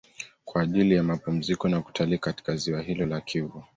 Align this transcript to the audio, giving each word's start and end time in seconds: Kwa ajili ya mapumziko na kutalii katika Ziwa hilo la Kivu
Kwa 0.45 0.61
ajili 0.61 0.95
ya 0.95 1.03
mapumziko 1.03 1.69
na 1.69 1.81
kutalii 1.81 2.17
katika 2.17 2.55
Ziwa 2.55 2.81
hilo 2.81 3.05
la 3.05 3.21
Kivu 3.21 3.63